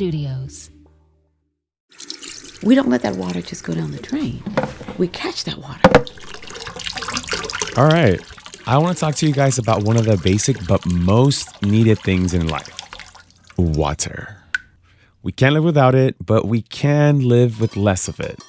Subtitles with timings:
[0.00, 0.70] Studios.
[2.62, 4.42] We don't let that water just go down the drain.
[4.96, 5.86] We catch that water.
[7.78, 8.18] All right.
[8.66, 11.98] I want to talk to you guys about one of the basic but most needed
[11.98, 12.74] things in life
[13.58, 14.42] water.
[15.22, 18.42] We can't live without it, but we can live with less of it.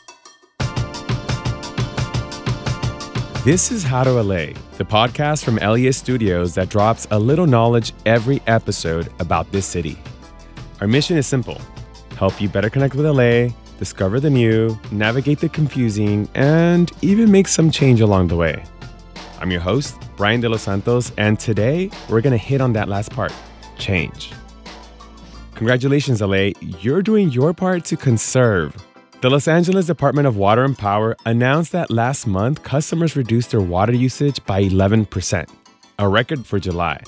[3.44, 7.92] This is How to LA, the podcast from LAist Studios that drops a little knowledge
[8.06, 9.98] every episode about this city.
[10.82, 11.62] Our mission is simple
[12.18, 17.48] help you better connect with LA, discover the new, navigate the confusing, and even make
[17.48, 18.64] some change along the way.
[19.40, 23.12] I'm your host, Brian De Los Santos, and today we're to hit on that last
[23.12, 23.32] part
[23.78, 24.32] change.
[25.54, 26.50] Congratulations, LA.
[26.80, 28.76] You're doing your part to conserve.
[29.22, 33.62] The Los Angeles Department of Water and Power announced that last month customers reduced their
[33.62, 35.48] water usage by 11%,
[36.00, 37.02] a record for July.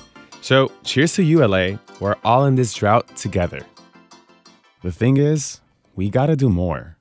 [0.44, 1.78] So, cheers to you, LA.
[2.02, 3.66] We're all in this drought together.
[4.82, 5.62] The thing is,
[5.96, 6.98] we gotta do more.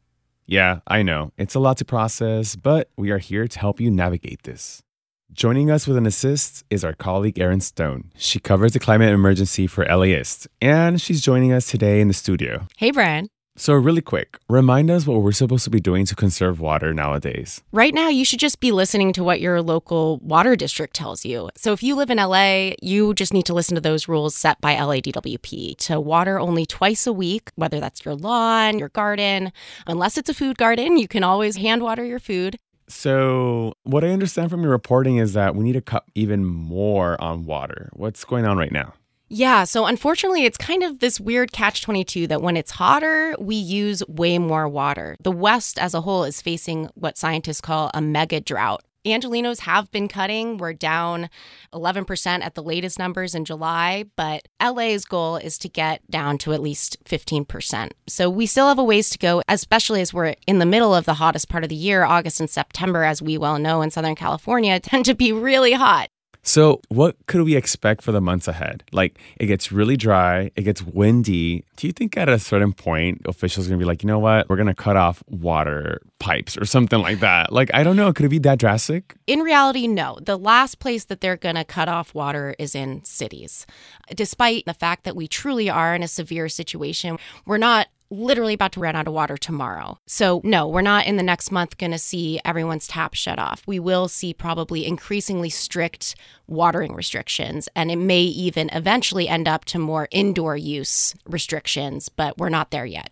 [0.47, 3.91] Yeah, I know, it's a lot to process, but we are here to help you
[3.91, 4.85] navigate this.
[5.33, 8.13] Joining us with an assist is our colleague Erin Stone.
[8.17, 12.69] She covers the climate emergency for LAist, and she's joining us today in the studio.
[12.77, 13.27] Hey, Brian.
[13.55, 17.63] So, really quick, remind us what we're supposed to be doing to conserve water nowadays.
[17.71, 21.51] Right now, you should just be listening to what your local water district tells you.
[21.55, 24.59] So, if you live in LA, you just need to listen to those rules set
[24.63, 29.53] by LADWP to water only twice a week, whether that's your lawn, your garden.
[29.87, 32.59] Unless it's a food garden, you can always hand water your food.
[32.89, 37.21] So, what I understand from your reporting is that we need to cut even more
[37.21, 37.91] on water.
[37.93, 38.95] What's going on right now?
[39.35, 43.57] Yeah, so unfortunately, it's kind of this weird catch 22 that when it's hotter, we
[43.57, 45.17] use way more water.
[45.23, 48.85] The West as a whole is facing what scientists call a mega drought.
[49.07, 50.59] Angelenos have been cutting.
[50.59, 51.31] We're down
[51.73, 56.53] 11% at the latest numbers in July, but LA's goal is to get down to
[56.53, 57.93] at least 15%.
[58.09, 61.07] So we still have a ways to go, especially as we're in the middle of
[61.07, 62.05] the hottest part of the year.
[62.05, 66.11] August and September, as we well know in Southern California, tend to be really hot.
[66.45, 68.83] So, what could we expect for the months ahead?
[68.91, 71.65] Like, it gets really dry, it gets windy.
[71.77, 74.49] Do you think at a certain point, officials are gonna be like, you know what,
[74.49, 77.53] we're gonna cut off water pipes or something like that?
[77.53, 78.13] Like, I don't know.
[78.13, 79.15] Could it be that drastic?
[79.29, 80.19] In reality, no.
[80.21, 83.65] The last place that they're gonna cut off water is in cities.
[84.13, 88.73] Despite the fact that we truly are in a severe situation, we're not literally about
[88.73, 89.99] to run out of water tomorrow.
[90.07, 93.63] So, no, we're not in the next month going to see everyone's tap shut off.
[93.67, 96.15] We will see probably increasingly strict
[96.47, 102.37] watering restrictions, and it may even eventually end up to more indoor use restrictions, but
[102.39, 103.11] we're not there yet.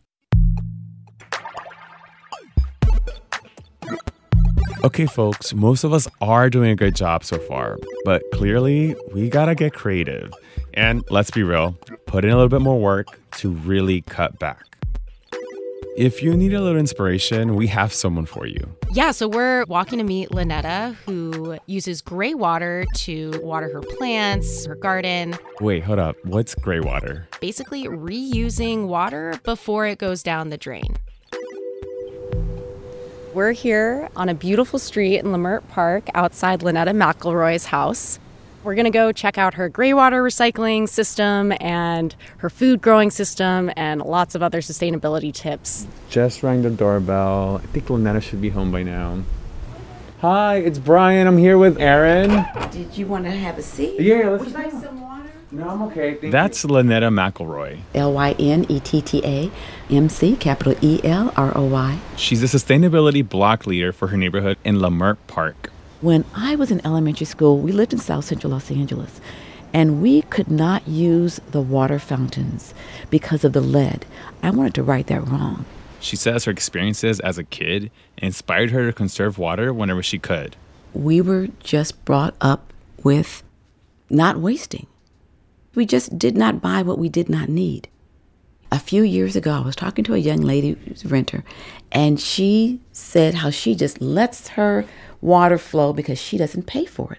[4.83, 9.28] Okay, folks, most of us are doing a good job so far, but clearly we
[9.28, 10.33] gotta get creative.
[10.72, 11.72] And let's be real,
[12.06, 14.70] put in a little bit more work to really cut back.
[16.00, 18.75] If you need a little inspiration, we have someone for you.
[18.94, 24.65] Yeah, so we're walking to meet Lynetta, who uses gray water to water her plants,
[24.65, 25.37] her garden.
[25.60, 26.16] Wait, hold up.
[26.25, 27.28] What's gray water?
[27.43, 30.97] Basically, reusing water before it goes down the drain.
[33.34, 38.19] We're here on a beautiful street in Leimert Park outside Lynetta McElroy's house.
[38.62, 43.10] We're going to go check out her gray water recycling system and her food growing
[43.10, 45.87] system and lots of other sustainability tips.
[46.10, 47.62] Just rang the doorbell.
[47.65, 49.22] I think Lynetta should be home by now.
[50.21, 51.26] Hi, it's Brian.
[51.26, 52.44] I'm here with Erin.
[52.71, 53.98] Did you want to have a seat?
[53.98, 55.31] Yeah, let's Would you like some water?
[55.53, 56.16] No, I'm okay.
[56.16, 56.69] Thank That's you.
[56.69, 57.81] Lynetta McElroy.
[57.95, 59.51] L Y N E T T A
[59.91, 61.98] M C, capital E L R O Y.
[62.16, 65.71] She's a sustainability block leader for her neighborhood in Leimert Park.
[66.01, 69.21] When I was in elementary school, we lived in South Central Los Angeles,
[69.75, 72.73] and we could not use the water fountains
[73.11, 74.07] because of the lead.
[74.43, 75.67] I wanted to right that wrong.
[76.01, 80.57] She says her experiences as a kid inspired her to conserve water whenever she could.
[80.95, 83.43] We were just brought up with
[84.09, 84.87] not wasting.
[85.75, 87.89] We just did not buy what we did not need.
[88.73, 91.45] A few years ago, I was talking to a young lady who's a renter,
[91.93, 94.87] and she said how she just lets her
[95.21, 97.19] water flow because she doesn't pay for it.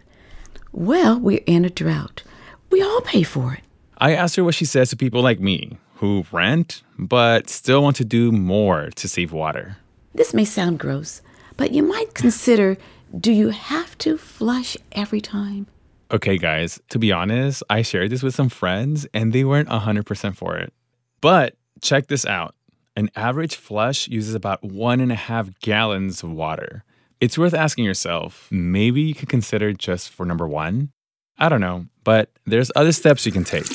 [0.71, 2.23] Well, we're in a drought.
[2.69, 3.61] We all pay for it.
[3.97, 7.95] I asked her what she says to people like me who rent but still want
[7.97, 9.77] to do more to save water.
[10.13, 11.21] This may sound gross,
[11.57, 12.77] but you might consider
[13.19, 15.67] do you have to flush every time?
[16.11, 20.35] Okay, guys, to be honest, I shared this with some friends and they weren't 100%
[20.35, 20.73] for it.
[21.19, 22.55] But check this out
[22.95, 26.83] an average flush uses about one and a half gallons of water.
[27.21, 30.89] It's worth asking yourself maybe you could consider just for number one?
[31.37, 33.67] I don't know, but there's other steps you can take.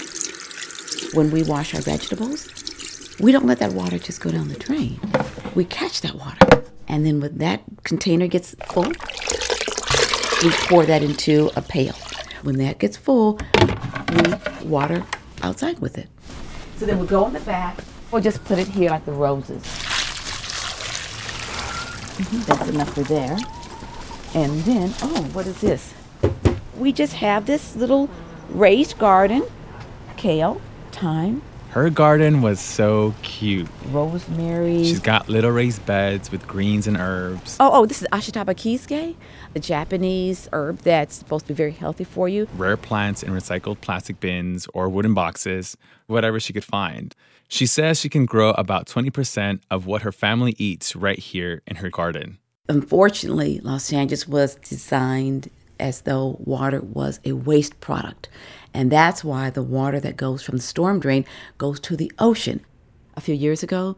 [1.14, 2.48] When we wash our vegetables,
[3.20, 4.98] we don't let that water just go down the drain.
[5.54, 6.64] We catch that water.
[6.88, 8.88] And then when that container gets full,
[10.43, 11.94] we pour that into a pail.
[12.43, 13.38] When that gets full,
[14.12, 15.04] we water
[15.43, 16.08] outside with it.
[16.78, 17.78] So then we'll go in the back,
[18.10, 19.85] or just put it here like the roses.
[22.16, 23.36] Mhm, That's enough for there.
[24.34, 25.94] And then, oh, what is this?
[26.78, 28.08] We just have this little
[28.50, 29.42] raised garden,
[30.16, 30.60] kale,
[30.92, 31.42] thyme,
[31.76, 33.69] Her garden was so cute.
[33.90, 34.82] rosemary.
[34.82, 39.14] She's got little raised beds with greens and herbs, Oh, oh, this is Ashitaba kiisuke,
[39.52, 42.49] the Japanese herb that's supposed to be very healthy for you.
[42.56, 45.76] rare plants in recycled plastic bins or wooden boxes,
[46.06, 47.14] whatever she could find.
[47.46, 51.76] She says she can grow about 20% of what her family eats right here in
[51.76, 52.38] her garden.
[52.70, 58.28] Unfortunately, Los Angeles was designed as though water was a waste product.
[58.75, 61.25] And that's why the water that goes from the storm drain
[61.58, 62.61] goes to the ocean.
[63.17, 63.96] A few years ago,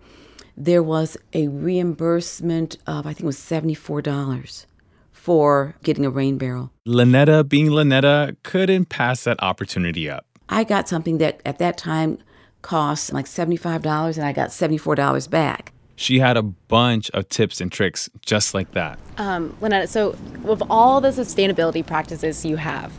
[0.56, 4.66] there was a reimbursement of, I think it was $74
[5.12, 6.72] for getting a rain barrel.
[6.86, 10.26] Lynetta, being Lynetta, couldn't pass that opportunity up.
[10.48, 12.18] I got something that at that time
[12.62, 15.72] cost like $75 and I got $74 back.
[15.98, 19.00] She had a bunch of tips and tricks just like that.
[19.18, 20.16] Um, Lynette, so
[20.46, 22.92] of all the sustainability practices you have,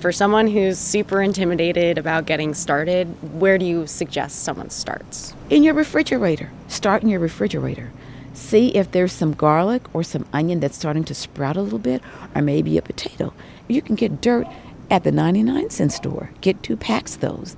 [0.00, 3.06] for someone who's super intimidated about getting started,
[3.40, 5.32] where do you suggest someone starts?
[5.48, 6.50] in your refrigerator.
[6.68, 7.90] Start in your refrigerator.
[8.32, 12.02] See if there's some garlic or some onion that's starting to sprout a little bit,
[12.34, 13.32] or maybe a potato.
[13.68, 14.46] You can get dirt
[14.90, 16.30] at the 99 cent store.
[16.40, 17.56] Get two packs of those.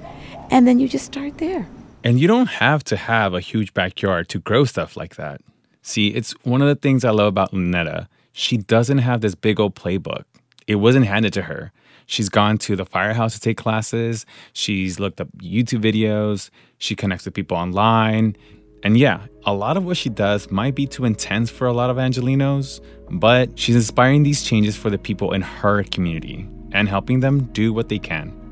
[0.50, 1.66] And then you just start there.
[2.06, 5.40] And you don't have to have a huge backyard to grow stuff like that.
[5.82, 8.06] See, it's one of the things I love about Lynetta.
[8.32, 10.22] She doesn't have this big old playbook.
[10.68, 11.72] It wasn't handed to her.
[12.06, 14.24] She's gone to the firehouse to take classes.
[14.52, 16.50] She's looked up YouTube videos.
[16.78, 18.36] She connects with people online.
[18.84, 21.90] And yeah, a lot of what she does might be too intense for a lot
[21.90, 22.80] of Angelenos,
[23.10, 27.72] but she's inspiring these changes for the people in her community and helping them do
[27.72, 28.45] what they can.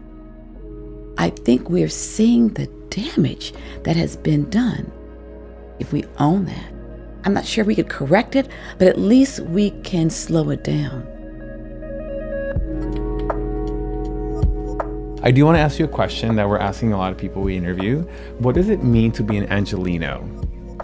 [1.16, 4.90] I think we're seeing the damage that has been done.
[5.78, 6.72] If we own that,
[7.24, 11.08] I'm not sure we could correct it, but at least we can slow it down.
[15.22, 17.40] I do want to ask you a question that we're asking a lot of people
[17.40, 18.02] we interview.
[18.40, 20.20] What does it mean to be an Angeleno?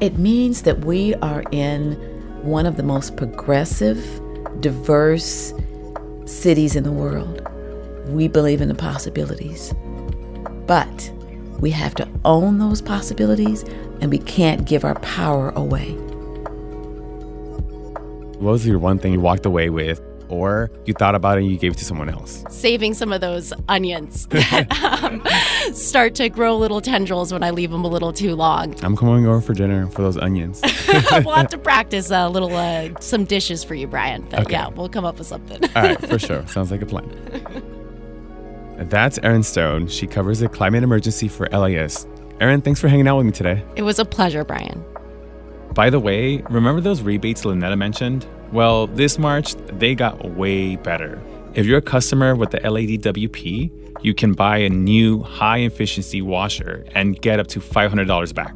[0.00, 1.92] It means that we are in
[2.42, 4.02] one of the most progressive,
[4.60, 5.52] diverse
[6.24, 7.46] cities in the world.
[8.08, 9.74] We believe in the possibilities.
[10.70, 11.10] But
[11.58, 13.64] we have to own those possibilities
[14.00, 15.94] and we can't give our power away.
[18.38, 21.50] What was your one thing you walked away with, or you thought about it and
[21.50, 22.44] you gave it to someone else?
[22.50, 24.70] Saving some of those onions that
[25.02, 28.76] um, start to grow little tendrils when I leave them a little too long.
[28.84, 30.60] I'm coming over for dinner for those onions.
[31.24, 34.22] we'll have to practice a little, uh, some dishes for you, Brian.
[34.30, 34.52] But Okay.
[34.52, 35.64] yeah, we'll come up with something.
[35.74, 36.46] All right, for sure.
[36.46, 37.10] Sounds like a plan.
[38.80, 39.88] That's Erin Stone.
[39.88, 42.08] She covers the climate emergency for LAist.
[42.40, 43.62] Erin, thanks for hanging out with me today.
[43.76, 44.82] it was a pleasure, Brian.
[45.74, 48.26] By the way, remember those rebates Lynetta mentioned?
[48.52, 51.20] Well, this March, they got way better.
[51.54, 56.84] If you're a customer with the LADWP, you can buy a new high efficiency washer
[56.94, 58.54] and get up to $500 back.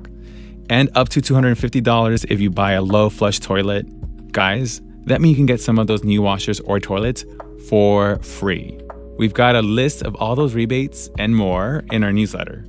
[0.71, 4.33] And up to $250 if you buy a low flush toilet.
[4.33, 7.27] Guys, that means you can get some of those new washers or toilets
[7.69, 8.79] for free.
[9.17, 12.67] We've got a list of all those rebates and more in our newsletter.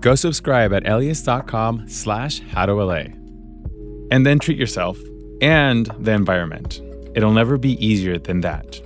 [0.00, 3.06] Go subscribe at laist.com slash howtola
[4.10, 4.98] and then treat yourself
[5.40, 6.80] and the environment.
[7.14, 8.80] It'll never be easier than that.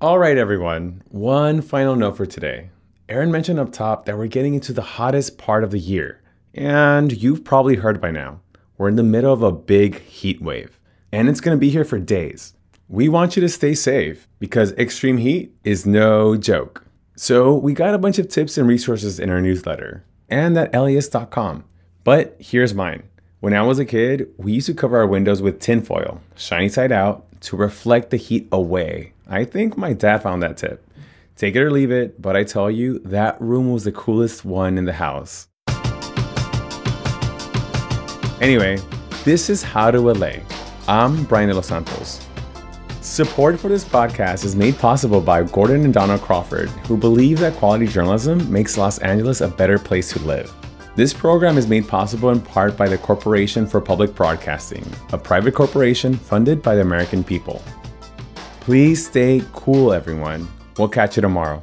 [0.00, 1.02] All right, everyone.
[1.10, 2.70] One final note for today.
[3.08, 6.20] Erin mentioned up top that we're getting into the hottest part of the year.
[6.54, 8.40] And you've probably heard by now,
[8.78, 10.78] we're in the middle of a big heat wave,
[11.12, 12.54] and it's going to be here for days.
[12.88, 16.84] We want you to stay safe because extreme heat is no joke.
[17.14, 21.64] So, we got a bunch of tips and resources in our newsletter and at laist.com.
[22.04, 23.04] But here's mine.
[23.40, 26.90] When I was a kid, we used to cover our windows with tinfoil, shiny side
[26.90, 29.12] out, to reflect the heat away.
[29.28, 30.86] I think my dad found that tip.
[31.36, 34.78] Take it or leave it, but I tell you, that room was the coolest one
[34.78, 35.48] in the house.
[38.40, 38.78] Anyway,
[39.24, 40.61] this is How to LA.
[40.88, 42.26] I'm Brian de los Santos.
[43.02, 47.54] Support for this podcast is made possible by Gordon and Donna Crawford, who believe that
[47.54, 50.52] quality journalism makes Los Angeles a better place to live.
[50.96, 55.54] This program is made possible in part by the Corporation for Public Broadcasting, a private
[55.54, 57.62] corporation funded by the American people.
[58.60, 60.48] Please stay cool, everyone.
[60.78, 61.60] We'll catch you tomorrow.